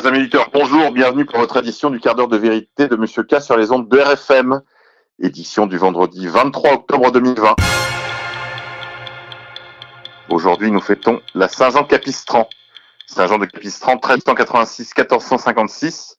Chers 0.00 0.08
amis 0.08 0.20
auditeurs, 0.20 0.48
bonjour, 0.50 0.92
bienvenue 0.92 1.26
pour 1.26 1.38
votre 1.38 1.58
édition 1.58 1.90
du 1.90 2.00
quart 2.00 2.14
d'heure 2.14 2.28
de 2.28 2.38
vérité 2.38 2.88
de 2.88 2.96
Monsieur 2.96 3.22
K 3.22 3.42
sur 3.42 3.58
les 3.58 3.70
ondes 3.70 3.86
de 3.86 3.98
RFM, 3.98 4.62
édition 5.18 5.66
du 5.66 5.76
vendredi 5.76 6.26
23 6.26 6.72
octobre 6.72 7.12
2020. 7.12 7.56
Aujourd'hui, 10.30 10.70
nous 10.70 10.80
fêtons 10.80 11.20
la 11.34 11.48
Saint-Jean 11.48 11.84
Capistran. 11.84 12.48
Saint-Jean 13.08 13.36
de 13.36 13.44
Capistran, 13.44 13.96
1386-1456, 13.96 16.14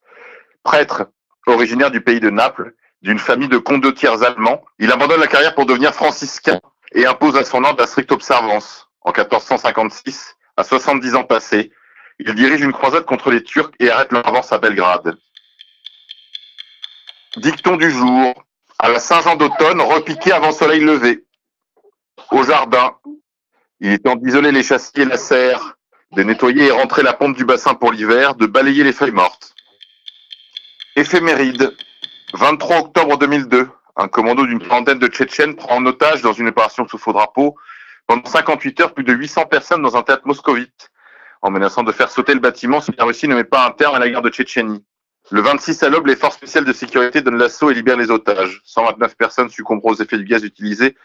prêtre 0.61 1.07
originaire 1.47 1.89
du 1.89 2.01
pays 2.01 2.19
de 2.19 2.29
Naples, 2.29 2.75
d'une 3.01 3.17
famille 3.17 3.49
de 3.49 3.57
condottiers 3.57 4.23
allemands. 4.23 4.61
Il 4.77 4.91
abandonne 4.91 5.21
la 5.21 5.27
carrière 5.27 5.55
pour 5.55 5.65
devenir 5.65 5.95
franciscain 5.95 6.59
et 6.93 7.07
impose 7.07 7.35
à 7.35 7.43
son 7.43 7.63
ordre 7.63 7.81
la 7.81 7.87
stricte 7.87 8.11
observance. 8.11 8.89
En 9.01 9.11
1456, 9.11 10.35
à 10.55 10.63
70 10.63 11.15
ans 11.15 11.23
passés, 11.23 11.71
il 12.23 12.35
dirige 12.35 12.61
une 12.61 12.71
croisade 12.71 13.05
contre 13.05 13.31
les 13.31 13.43
Turcs 13.43 13.71
et 13.79 13.89
arrête 13.89 14.11
leur 14.11 14.27
avance 14.27 14.51
à 14.51 14.59
Belgrade. 14.59 15.17
Dicton 17.37 17.77
du 17.77 17.89
jour. 17.89 18.33
À 18.77 18.89
la 18.89 18.99
Saint-Jean 18.99 19.35
d'automne, 19.35 19.81
repiqué 19.81 20.31
avant 20.31 20.51
soleil 20.51 20.81
levé. 20.81 21.25
Au 22.31 22.43
jardin, 22.43 22.95
il 23.79 23.91
est 23.91 24.03
temps 24.03 24.15
d'isoler 24.15 24.51
les 24.51 24.63
châssis 24.63 25.01
et 25.01 25.05
la 25.05 25.17
serre, 25.17 25.77
de 26.11 26.23
nettoyer 26.23 26.67
et 26.67 26.71
rentrer 26.71 27.03
la 27.03 27.13
pompe 27.13 27.35
du 27.35 27.45
bassin 27.45 27.73
pour 27.73 27.91
l'hiver, 27.91 28.35
de 28.35 28.45
balayer 28.45 28.83
les 28.83 28.93
feuilles 28.93 29.11
mortes. 29.11 29.55
Éphéméride. 30.95 31.75
23 32.33 32.79
octobre 32.79 33.17
2002. 33.17 33.69
Un 33.95 34.07
commando 34.07 34.45
d'une 34.45 34.59
trentaine 34.59 34.99
de 34.99 35.07
Tchétchènes 35.07 35.55
prend 35.55 35.77
en 35.77 35.85
otage 35.85 36.21
dans 36.21 36.33
une 36.33 36.49
opération 36.49 36.87
sous 36.87 36.97
faux 36.97 37.13
drapeau 37.13 37.55
pendant 38.07 38.25
58 38.25 38.79
heures 38.81 38.93
plus 38.93 39.03
de 39.03 39.13
800 39.13 39.45
personnes 39.45 39.81
dans 39.81 39.97
un 39.97 40.03
théâtre 40.03 40.25
moscovite 40.25 40.91
en 41.41 41.51
menaçant 41.51 41.83
de 41.83 41.91
faire 41.91 42.09
sauter 42.09 42.33
le 42.33 42.39
bâtiment 42.39 42.81
si 42.81 42.91
la 42.97 43.05
Russie 43.05 43.27
ne 43.27 43.35
met 43.35 43.43
pas 43.43 43.65
un 43.65 43.71
terme 43.71 43.95
à 43.95 43.99
la 43.99 44.09
guerre 44.09 44.21
de 44.21 44.29
Tchétchénie. 44.29 44.83
Le 45.29 45.41
26 45.41 45.83
à 45.83 45.89
l'aube, 45.89 46.07
les 46.07 46.15
forces 46.15 46.35
spéciales 46.35 46.65
de 46.65 46.73
sécurité 46.73 47.21
donnent 47.21 47.37
l'assaut 47.37 47.71
et 47.71 47.73
libèrent 47.73 47.97
les 47.97 48.11
otages. 48.11 48.61
129 48.65 49.15
personnes 49.15 49.49
succombent 49.49 49.81
aux 49.83 49.95
effets 49.95 50.17
du 50.17 50.25
gaz 50.25 50.43
utilisé 50.43 50.95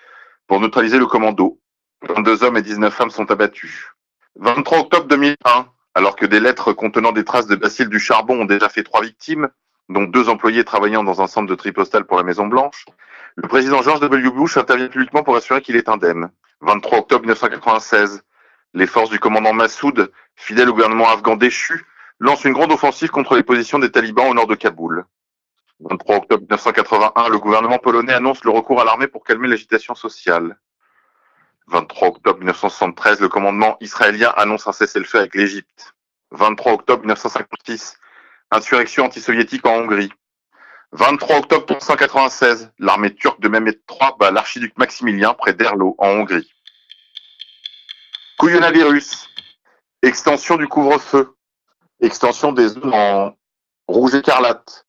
pour 0.47 0.61
neutraliser 0.61 0.99
le 0.99 1.07
commando. 1.07 1.61
22 2.09 2.45
hommes 2.45 2.57
et 2.57 2.63
19 2.63 2.93
femmes 2.93 3.11
sont 3.11 3.31
abattus. 3.31 3.93
23 4.37 4.81
octobre 4.81 5.07
2001, 5.07 5.67
alors 5.95 6.17
que 6.17 6.27
des 6.27 6.41
lettres 6.41 6.73
contenant 6.73 7.13
des 7.13 7.25
traces 7.25 7.47
de 7.47 7.57
bacilles 7.57 7.89
du 7.89 8.01
charbon 8.01 8.41
ont 8.41 8.45
déjà 8.45 8.69
fait 8.69 8.83
trois 8.83 9.03
victimes, 9.03 9.49
dont 9.89 10.05
deux 10.05 10.29
employés 10.29 10.65
travaillant 10.65 11.05
dans 11.05 11.23
un 11.23 11.27
centre 11.27 11.49
de 11.49 11.55
tri 11.55 11.73
postal 11.73 12.05
pour 12.05 12.17
la 12.17 12.23
Maison 12.23 12.47
Blanche, 12.47 12.85
le 13.37 13.49
président 13.49 13.83
George 13.83 14.01
W. 14.01 14.31
Bush 14.31 14.57
intervient 14.57 14.89
publiquement 14.89 15.23
pour 15.23 15.37
assurer 15.37 15.61
qu'il 15.61 15.77
est 15.77 15.89
indemne. 15.89 16.31
23 16.63 16.99
octobre 16.99 17.21
1996, 17.21 18.23
les 18.77 18.87
forces 18.87 19.09
du 19.09 19.19
commandant 19.19 19.55
Massoud, 19.55 20.13
fidèles 20.37 20.69
au 20.69 20.75
gouvernement 20.75 21.09
afghan 21.09 21.35
déchu, 21.35 21.87
lancent 22.21 22.45
une 22.45 22.53
grande 22.53 22.73
offensive 22.73 23.09
contre 23.09 23.35
les 23.35 23.43
positions 23.43 23.79
des 23.79 23.91
talibans 23.91 24.29
au 24.29 24.35
nord 24.35 24.47
de 24.47 24.55
Kaboul. 24.55 25.07
23 25.81 26.17
octobre 26.17 26.43
1981, 26.43 27.31
le 27.31 27.39
gouvernement 27.39 27.79
polonais 27.79 28.13
annonce 28.13 28.45
le 28.45 28.51
recours 28.51 28.79
à 28.83 28.85
l'armée 28.85 29.07
pour 29.07 29.25
calmer 29.25 29.49
l'agitation 29.49 29.95
sociale. 29.95 30.59
23 31.69 32.09
octobre 32.09 32.39
1973, 32.39 33.21
le 33.21 33.29
commandement 33.31 33.79
israélien 33.81 34.33
annonce 34.37 34.67
un 34.67 34.73
cessez-le-feu 34.73 35.21
avec 35.21 35.35
l'Égypte. 35.35 35.95
23 36.33 36.73
octobre 36.73 37.01
1956, 37.01 37.99
insurrection 38.51 39.07
anti-soviétique 39.07 39.67
en 39.67 39.77
Hongrie. 39.77 40.13
23 40.93 41.39
octobre 41.39 41.65
1996, 41.71 42.73
l'armée 42.79 43.15
turque 43.15 43.41
de 43.41 43.49
Mehmet 43.49 43.79
III 43.91 44.11
bat 44.21 44.31
l'archiduc 44.31 44.77
Maximilien 44.77 45.33
près 45.33 45.55
d'Erlo 45.55 45.95
en 45.97 46.09
Hongrie. 46.09 46.56
Couillonavirus. 48.39 49.31
Extension 50.03 50.57
du 50.57 50.69
couvre-feu. 50.69 51.35
Extension 52.01 52.53
des 52.53 52.69
zones 52.69 52.93
en 52.93 53.35
rouge 53.89 54.15
écarlate. 54.15 54.87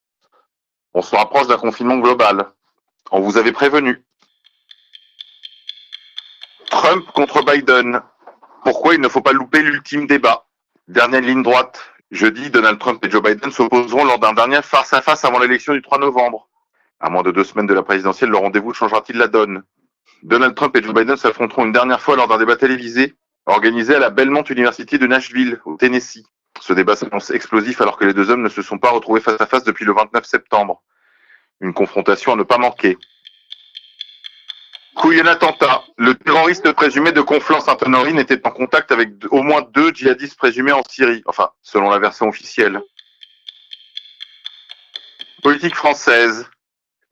On 0.93 1.01
se 1.01 1.15
rapproche 1.15 1.47
d'un 1.47 1.57
confinement 1.57 1.97
global. 1.97 2.51
On 3.09 3.21
vous 3.21 3.37
avait 3.37 3.53
prévenu. 3.53 4.03
Trump 6.69 7.05
contre 7.13 7.41
Biden. 7.45 8.01
Pourquoi 8.65 8.95
il 8.95 9.01
ne 9.01 9.07
faut 9.07 9.21
pas 9.21 9.31
louper 9.31 9.61
l'ultime 9.61 10.07
débat? 10.07 10.45
Dernière 10.89 11.21
ligne 11.21 11.43
droite. 11.43 11.79
Jeudi, 12.11 12.49
Donald 12.49 12.79
Trump 12.79 13.03
et 13.05 13.09
Joe 13.09 13.23
Biden 13.23 13.51
s'opposeront 13.51 14.03
lors 14.03 14.19
d'un 14.19 14.33
dernier 14.33 14.61
face-à-face 14.61 15.23
avant 15.23 15.39
l'élection 15.39 15.73
du 15.73 15.81
3 15.81 15.99
novembre. 15.99 16.49
À 16.99 17.09
moins 17.09 17.23
de 17.23 17.31
deux 17.31 17.45
semaines 17.45 17.67
de 17.67 17.73
la 17.73 17.83
présidentielle, 17.83 18.29
le 18.29 18.37
rendez-vous 18.37 18.73
changera-t-il 18.73 19.17
la 19.17 19.27
donne? 19.29 19.63
Donald 20.23 20.53
Trump 20.55 20.75
et 20.75 20.83
Joe 20.83 20.93
Biden 20.93 21.15
s'affronteront 21.15 21.65
une 21.65 21.71
dernière 21.71 22.01
fois 22.01 22.17
lors 22.17 22.27
d'un 22.27 22.37
débat 22.37 22.57
télévisé 22.57 23.15
organisé 23.47 23.95
à 23.95 23.99
la 23.99 24.09
Belmont 24.09 24.43
University 24.43 24.99
de 24.99 25.07
Nashville, 25.07 25.59
au 25.65 25.75
Tennessee. 25.75 26.23
Ce 26.59 26.73
débat 26.73 26.95
s'annonce 26.95 27.31
explosif 27.31 27.81
alors 27.81 27.97
que 27.97 28.05
les 28.05 28.13
deux 28.13 28.29
hommes 28.29 28.43
ne 28.43 28.49
se 28.49 28.61
sont 28.61 28.77
pas 28.77 28.89
retrouvés 28.89 29.21
face 29.21 29.39
à 29.39 29.45
face 29.45 29.63
depuis 29.63 29.85
le 29.85 29.93
29 29.93 30.25
septembre. 30.25 30.83
Une 31.61 31.73
confrontation 31.73 32.33
à 32.33 32.35
ne 32.35 32.43
pas 32.43 32.57
manquer. 32.57 32.97
Couille 34.95 35.21
un 35.21 35.27
attentat. 35.27 35.83
Le 35.97 36.15
terroriste 36.15 36.71
présumé 36.73 37.11
de 37.11 37.21
Conflans-Sainte-Honorine 37.21 38.19
était 38.19 38.45
en 38.47 38.51
contact 38.51 38.91
avec 38.91 39.11
au 39.29 39.43
moins 39.43 39.61
deux 39.61 39.91
djihadistes 39.93 40.37
présumés 40.37 40.71
en 40.71 40.81
Syrie. 40.89 41.21
Enfin, 41.27 41.51
selon 41.61 41.89
la 41.89 41.99
version 41.99 42.27
officielle. 42.27 42.81
Politique 45.43 45.75
française. 45.75 46.49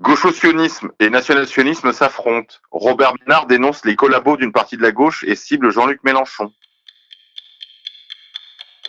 Gaucho-sionisme 0.06 0.92
et 1.00 1.10
national-sionisme 1.10 1.92
s'affrontent. 1.92 2.58
Robert 2.70 3.16
Ménard 3.22 3.48
dénonce 3.48 3.84
les 3.86 3.96
collabos 3.96 4.38
d'une 4.38 4.52
partie 4.52 4.78
de 4.78 4.84
la 4.84 4.92
gauche 4.92 5.24
et 5.24 5.36
cible 5.36 5.72
Jean-Luc 5.72 6.04
Mélenchon. 6.04 6.54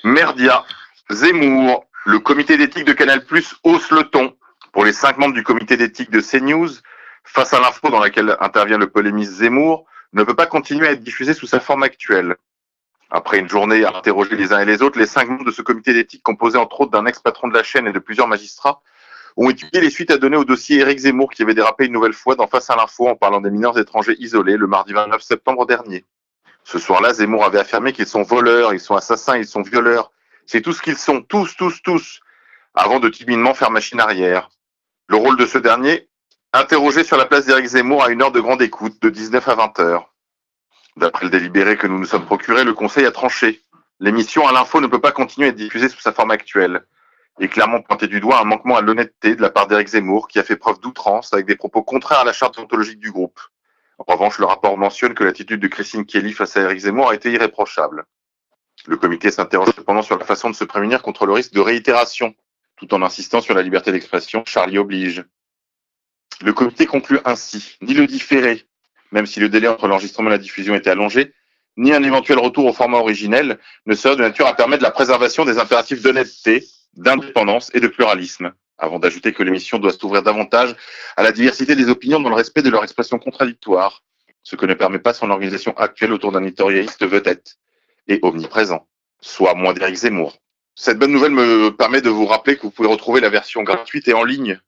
Merdia, 0.04 0.66
Zemmour, 1.08 1.86
le 2.04 2.18
comité 2.18 2.58
d'éthique 2.58 2.84
de 2.84 2.92
Canal+, 2.92 3.24
hausse 3.64 3.90
le 3.92 4.02
ton. 4.02 4.36
Pour 4.72 4.84
les 4.84 4.92
cinq 4.92 5.16
membres 5.16 5.32
du 5.32 5.42
comité 5.42 5.78
d'éthique 5.78 6.10
de 6.10 6.20
CNews, 6.20 6.68
face 7.24 7.54
à 7.54 7.60
l'info 7.60 7.88
dans 7.88 8.00
laquelle 8.00 8.36
intervient 8.40 8.76
le 8.76 8.90
polémiste 8.90 9.32
Zemmour, 9.32 9.86
ne 10.12 10.22
peut 10.22 10.36
pas 10.36 10.44
continuer 10.44 10.86
à 10.86 10.92
être 10.92 11.02
diffusé 11.02 11.32
sous 11.32 11.46
sa 11.46 11.60
forme 11.60 11.82
actuelle. 11.82 12.36
Après 13.10 13.38
une 13.38 13.48
journée 13.48 13.86
à 13.86 13.96
interroger 13.96 14.36
les 14.36 14.52
uns 14.52 14.60
et 14.60 14.66
les 14.66 14.82
autres, 14.82 14.98
les 14.98 15.06
cinq 15.06 15.30
membres 15.30 15.46
de 15.46 15.50
ce 15.50 15.62
comité 15.62 15.94
d'éthique, 15.94 16.22
composé 16.22 16.58
entre 16.58 16.82
autres 16.82 16.90
d'un 16.90 17.06
ex-patron 17.06 17.48
de 17.48 17.54
la 17.54 17.62
chaîne 17.62 17.86
et 17.86 17.92
de 17.92 18.00
plusieurs 18.00 18.28
magistrats, 18.28 18.82
ont 19.36 19.50
étudié 19.50 19.80
les 19.80 19.90
suites 19.90 20.10
à 20.10 20.16
donner 20.16 20.36
au 20.36 20.44
dossier 20.44 20.78
Éric 20.80 20.98
Zemmour 21.00 21.30
qui 21.30 21.42
avait 21.42 21.54
dérapé 21.54 21.86
une 21.86 21.92
nouvelle 21.92 22.14
fois 22.14 22.36
dans 22.36 22.46
Face 22.46 22.70
à 22.70 22.76
l'info 22.76 23.08
en 23.08 23.16
parlant 23.16 23.40
des 23.40 23.50
mineurs 23.50 23.78
étrangers 23.78 24.16
isolés 24.18 24.56
le 24.56 24.66
mardi 24.66 24.92
29 24.92 25.20
septembre 25.20 25.66
dernier. 25.66 26.04
Ce 26.64 26.78
soir-là, 26.78 27.14
Zemmour 27.14 27.44
avait 27.44 27.58
affirmé 27.58 27.92
qu'ils 27.92 28.06
sont 28.06 28.22
voleurs, 28.22 28.72
ils 28.72 28.80
sont 28.80 28.96
assassins, 28.96 29.36
ils 29.36 29.46
sont 29.46 29.62
violeurs. 29.62 30.10
C'est 30.46 30.62
tout 30.62 30.72
ce 30.72 30.82
qu'ils 30.82 30.96
sont, 30.96 31.22
tous, 31.22 31.54
tous, 31.56 31.82
tous, 31.82 32.20
avant 32.74 32.98
de 32.98 33.08
timidement 33.08 33.54
faire 33.54 33.70
machine 33.70 34.00
arrière. 34.00 34.48
Le 35.06 35.16
rôle 35.16 35.36
de 35.36 35.46
ce 35.46 35.58
dernier, 35.58 36.08
interrogé 36.52 37.04
sur 37.04 37.16
la 37.16 37.26
place 37.26 37.46
d'Éric 37.46 37.66
Zemmour 37.66 38.02
à 38.02 38.10
une 38.10 38.22
heure 38.22 38.32
de 38.32 38.40
grande 38.40 38.62
écoute, 38.62 39.00
de 39.02 39.10
19 39.10 39.46
à 39.48 39.54
20 39.54 39.80
heures. 39.80 40.14
D'après 40.96 41.26
le 41.26 41.30
délibéré 41.30 41.76
que 41.76 41.86
nous 41.86 41.98
nous 41.98 42.06
sommes 42.06 42.24
procuré, 42.24 42.64
le 42.64 42.72
Conseil 42.72 43.04
a 43.04 43.12
tranché. 43.12 43.60
L'émission 44.00 44.48
à 44.48 44.52
l'info 44.52 44.80
ne 44.80 44.86
peut 44.86 45.00
pas 45.00 45.12
continuer 45.12 45.48
à 45.48 45.50
être 45.50 45.56
diffusée 45.56 45.88
sous 45.88 46.00
sa 46.00 46.12
forme 46.12 46.30
actuelle 46.30 46.84
et 47.40 47.48
clairement 47.48 47.82
pointé 47.82 48.06
du 48.06 48.20
doigt 48.20 48.40
un 48.40 48.44
manquement 48.44 48.76
à 48.76 48.80
l'honnêteté 48.80 49.36
de 49.36 49.42
la 49.42 49.50
part 49.50 49.66
d'Éric 49.66 49.88
Zemmour, 49.88 50.28
qui 50.28 50.38
a 50.38 50.44
fait 50.44 50.56
preuve 50.56 50.80
d'outrance 50.80 51.32
avec 51.32 51.46
des 51.46 51.56
propos 51.56 51.82
contraires 51.82 52.20
à 52.20 52.24
la 52.24 52.32
charte 52.32 52.58
ontologique 52.58 52.98
du 52.98 53.12
groupe. 53.12 53.40
En 53.98 54.12
revanche, 54.12 54.38
le 54.38 54.46
rapport 54.46 54.76
mentionne 54.76 55.14
que 55.14 55.24
l'attitude 55.24 55.60
de 55.60 55.68
Christine 55.68 56.04
Kelly 56.04 56.32
face 56.32 56.56
à 56.56 56.62
Éric 56.62 56.80
Zemmour 56.80 57.10
a 57.10 57.14
été 57.14 57.30
irréprochable. 57.30 58.04
Le 58.86 58.96
comité 58.96 59.30
s'interroge 59.30 59.70
cependant 59.74 60.02
sur 60.02 60.18
la 60.18 60.24
façon 60.24 60.50
de 60.50 60.54
se 60.54 60.64
prémunir 60.64 61.02
contre 61.02 61.26
le 61.26 61.32
risque 61.32 61.52
de 61.52 61.60
réitération, 61.60 62.34
tout 62.76 62.92
en 62.94 63.02
insistant 63.02 63.40
sur 63.40 63.54
la 63.54 63.62
liberté 63.62 63.90
d'expression, 63.90 64.44
Charlie 64.44 64.78
oblige. 64.78 65.24
Le 66.42 66.52
comité 66.52 66.86
conclut 66.86 67.18
ainsi, 67.24 67.76
ni 67.80 67.94
le 67.94 68.06
différé, 68.06 68.66
même 69.12 69.26
si 69.26 69.40
le 69.40 69.48
délai 69.48 69.68
entre 69.68 69.88
l'enregistrement 69.88 70.28
et 70.28 70.32
la 70.32 70.38
diffusion 70.38 70.74
était 70.74 70.90
allongé, 70.90 71.32
ni 71.78 71.92
un 71.92 72.02
éventuel 72.02 72.38
retour 72.38 72.66
au 72.66 72.72
format 72.72 72.98
originel 72.98 73.58
ne 73.86 73.94
serait 73.94 74.16
de 74.16 74.22
nature 74.22 74.46
à 74.46 74.54
permettre 74.54 74.82
la 74.82 74.90
préservation 74.90 75.44
des 75.44 75.58
impératifs 75.58 76.02
d'honnêteté, 76.02 76.66
d'indépendance 76.96 77.70
et 77.74 77.80
de 77.80 77.88
pluralisme, 77.88 78.52
avant 78.78 78.98
d'ajouter 78.98 79.32
que 79.32 79.42
l'émission 79.42 79.78
doit 79.78 79.92
s'ouvrir 79.92 80.22
davantage 80.22 80.74
à 81.16 81.22
la 81.22 81.32
diversité 81.32 81.76
des 81.76 81.88
opinions 81.88 82.20
dans 82.20 82.28
le 82.28 82.34
respect 82.34 82.62
de 82.62 82.70
leur 82.70 82.82
expression 82.82 83.18
contradictoire, 83.18 84.02
ce 84.42 84.56
que 84.56 84.66
ne 84.66 84.74
permet 84.74 84.98
pas 84.98 85.14
son 85.14 85.30
organisation 85.30 85.76
actuelle 85.76 86.12
autour 86.12 86.32
d'un 86.32 86.44
éditorialiste 86.44 87.04
vedette 87.06 87.56
et 88.08 88.18
omniprésent, 88.22 88.86
soit 89.20 89.54
moins 89.54 89.72
d'Éric 89.72 89.96
Zemmour. 89.96 90.38
Cette 90.74 90.98
bonne 90.98 91.12
nouvelle 91.12 91.32
me 91.32 91.70
permet 91.70 92.02
de 92.02 92.10
vous 92.10 92.26
rappeler 92.26 92.56
que 92.56 92.62
vous 92.62 92.70
pouvez 92.70 92.88
retrouver 92.88 93.20
la 93.20 93.30
version 93.30 93.62
gratuite 93.62 94.08
et 94.08 94.14
en 94.14 94.24
ligne 94.24 94.60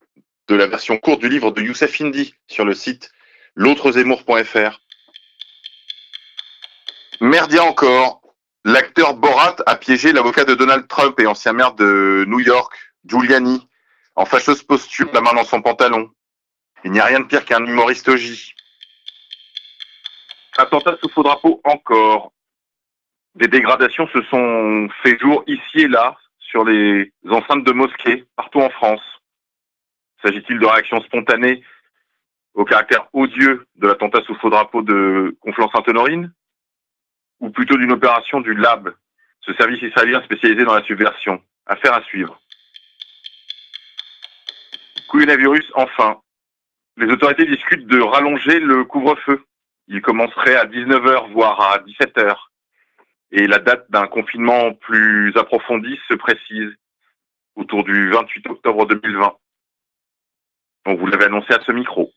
de 0.49 0.55
la 0.55 0.67
version 0.67 0.97
courte 0.97 1.21
du 1.21 1.29
livre 1.29 1.51
de 1.51 1.61
Youssef 1.61 2.01
Indy 2.01 2.35
sur 2.47 2.65
le 2.65 2.75
site 2.75 3.13
l'autrezemmour.fr. 3.55 4.81
Merdia 7.21 7.65
encore, 7.65 8.23
L'acteur 8.65 9.15
Borat 9.15 9.57
a 9.67 9.77
piégé 9.77 10.13
l'avocat 10.13 10.45
de 10.45 10.55
Donald 10.55 10.87
Trump 10.89 11.19
et 11.21 11.27
ancien 11.27 11.53
maire 11.53 11.75
de 11.75 12.25
New 12.29 12.41
York, 12.41 12.73
Giuliani, 13.07 13.69
en 14.17 14.25
fâcheuse 14.25 14.63
posture, 14.63 15.09
la 15.13 15.21
main 15.21 15.33
dans 15.33 15.45
son 15.45 15.63
pantalon. 15.63 16.11
Il 16.85 16.93
n'y 16.93 17.01
a 17.01 17.05
rien 17.05 17.21
de 17.21 17.25
pire 17.25 17.45
qu'un 17.45 17.65
humoriste 17.65 18.15
J. 18.17 18.55
Attentat 20.57 20.97
sous 21.01 21.09
faux 21.11 21.23
drapeau 21.23 21.61
encore. 21.65 22.33
Des 23.37 23.47
dégradations 23.47 24.09
se 24.09 24.23
sont 24.25 24.89
fait 25.03 25.19
jour 25.21 25.45
ici 25.47 25.81
et 25.83 25.89
là 25.89 26.17
sur 26.39 26.65
les 26.65 27.13
enceintes 27.31 27.65
de 27.65 27.73
mosquées 27.73 28.25
partout 28.37 28.61
en 28.61 28.71
France 28.71 29.03
S'agit-il 30.23 30.59
de 30.59 30.67
réactions 30.67 31.01
spontanées 31.03 31.63
au 32.55 32.65
caractère 32.65 33.09
odieux 33.13 33.67
de 33.77 33.87
l'attentat 33.87 34.21
sous 34.27 34.35
faux 34.37 34.51
drapeau 34.51 34.83
de 34.83 35.37
Conflans-Sainte-Honorine? 35.41 36.33
Ou 37.41 37.51
plutôt 37.51 37.77
d'une 37.77 37.93
opération 37.93 38.41
du 38.41 38.55
LAB, 38.55 38.95
ce 39.41 39.55
service 39.55 39.83
israélien 39.83 40.23
spécialisé 40.23 40.65
dans 40.65 40.75
la 40.75 40.85
subversion 40.85 41.43
Affaire 41.67 41.95
à 41.95 42.03
suivre. 42.05 42.41
Coronavirus, 45.09 45.71
enfin. 45.75 46.21
Les 46.97 47.13
autorités 47.13 47.45
discutent 47.45 47.87
de 47.87 48.01
rallonger 48.01 48.59
le 48.59 48.85
couvre-feu. 48.85 49.45
Il 49.87 50.01
commencerait 50.01 50.57
à 50.57 50.65
19h, 50.65 51.33
voire 51.33 51.61
à 51.61 51.79
17h. 51.79 52.37
Et 53.31 53.47
la 53.47 53.59
date 53.59 53.91
d'un 53.91 54.07
confinement 54.07 54.73
plus 54.75 55.37
approfondi 55.37 55.99
se 56.09 56.15
précise 56.15 56.75
autour 57.55 57.85
du 57.85 58.11
28 58.11 58.47
octobre 58.49 58.87
2020. 58.87 59.37
Donc 60.87 60.99
vous 60.99 61.07
l'avez 61.07 61.27
annoncé 61.27 61.53
à 61.53 61.63
ce 61.67 61.73
micro. 61.73 62.13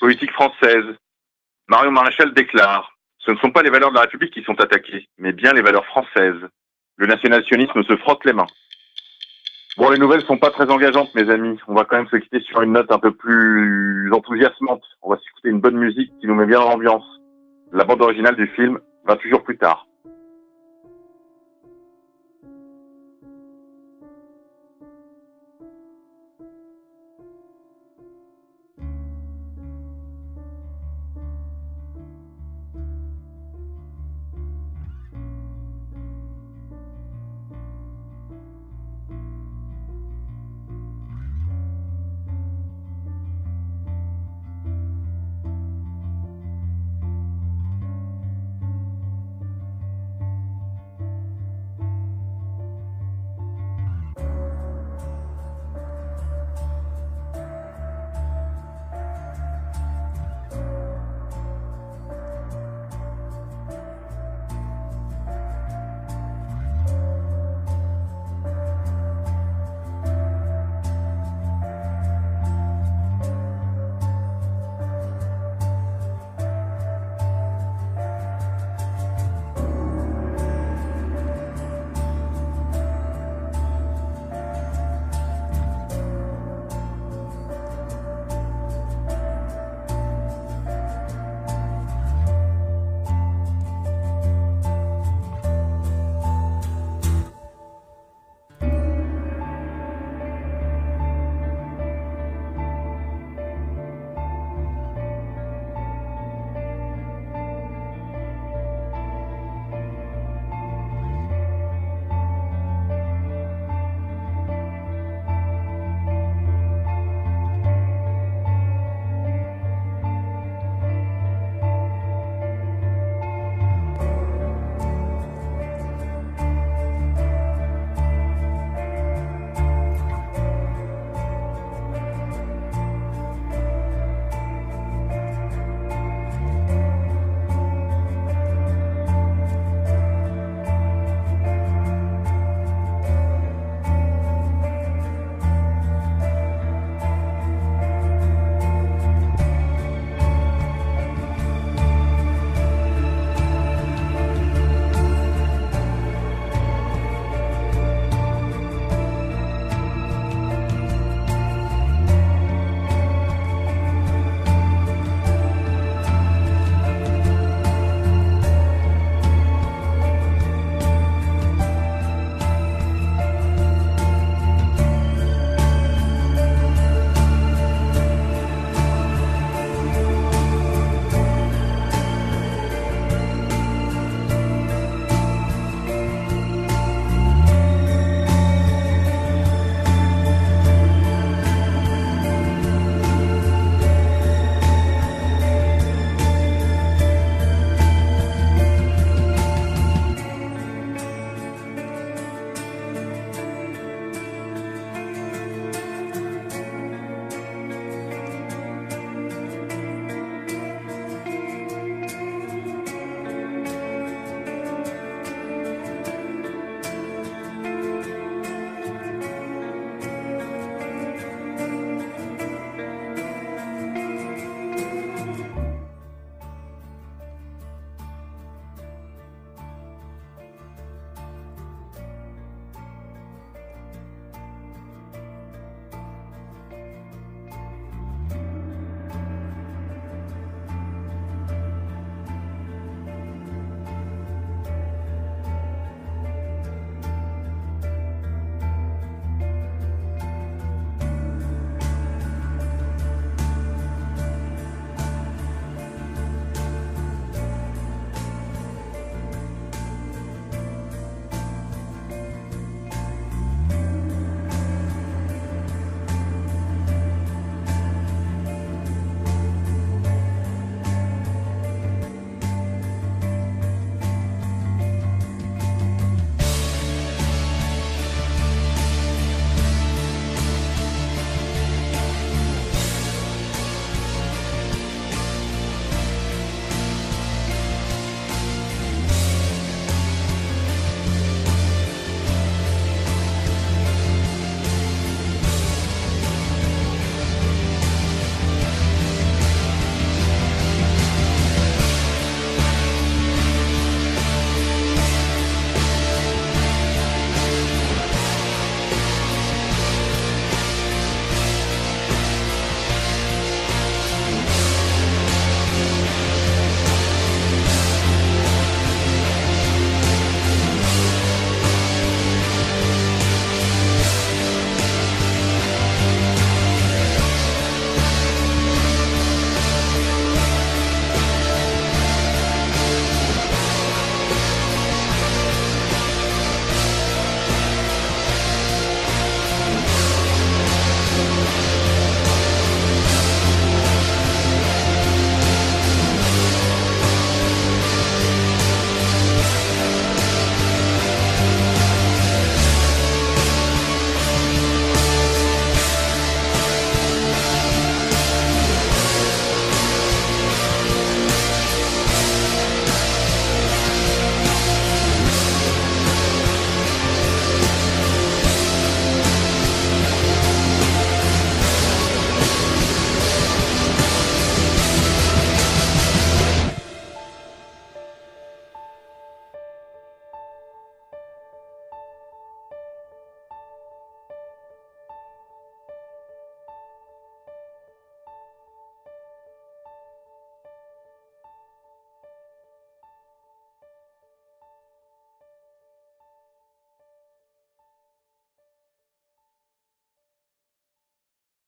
Politique 0.00 0.32
française. 0.32 0.96
Marion 1.68 1.92
Maréchal 1.92 2.34
déclare 2.34 2.92
Ce 3.18 3.30
ne 3.30 3.36
sont 3.36 3.50
pas 3.50 3.62
les 3.62 3.70
valeurs 3.70 3.90
de 3.90 3.94
la 3.94 4.02
République 4.02 4.34
qui 4.34 4.42
sont 4.42 4.60
attaquées, 4.60 5.08
mais 5.18 5.32
bien 5.32 5.52
les 5.52 5.62
valeurs 5.62 5.86
françaises. 5.86 6.40
Le 6.96 7.06
nationalisme 7.06 7.82
se 7.82 7.96
frotte 7.96 8.24
les 8.24 8.32
mains. 8.32 8.46
Bon, 9.76 9.90
les 9.90 9.98
nouvelles 9.98 10.24
sont 10.24 10.36
pas 10.36 10.50
très 10.50 10.70
engageantes, 10.70 11.14
mes 11.14 11.28
amis. 11.30 11.58
On 11.66 11.74
va 11.74 11.84
quand 11.84 11.96
même 11.96 12.08
se 12.08 12.16
quitter 12.16 12.40
sur 12.42 12.62
une 12.62 12.72
note 12.72 12.92
un 12.92 12.98
peu 12.98 13.12
plus 13.12 14.12
enthousiasmante. 14.12 14.84
On 15.02 15.10
va 15.10 15.18
s'écouter 15.18 15.48
une 15.48 15.60
bonne 15.60 15.76
musique 15.76 16.12
qui 16.20 16.26
nous 16.26 16.34
met 16.34 16.46
bien 16.46 16.60
dans 16.60 16.68
l'ambiance. 16.68 17.04
La 17.72 17.84
bande 17.84 18.02
originale 18.02 18.36
du 18.36 18.46
film 18.48 18.78
va 19.04 19.16
toujours 19.16 19.42
plus 19.42 19.56
tard. 19.56 19.86